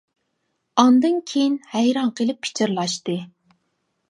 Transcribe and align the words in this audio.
ئاندىن 0.83 1.19
كېيىن 1.33 1.59
ھەيران 1.75 2.11
قېلىپ 2.21 2.43
پىچىرلاشتى. 2.47 3.19